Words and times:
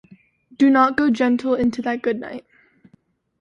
Do 0.57 0.71
not 0.71 0.97
go 0.97 1.11
gentle 1.11 1.53
into 1.53 1.79
that 1.83 2.01
good 2.01 2.19
night. 2.19 2.43